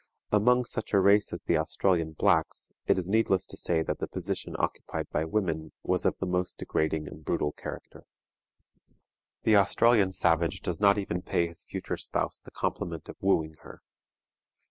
[0.31, 4.07] Among such a race as the Australian blacks it is needless to say that the
[4.07, 8.05] position occupied by women was of the most degrading and brutal character.
[9.43, 13.83] The Australian savage does not even pay his future spouse the compliment of wooing her.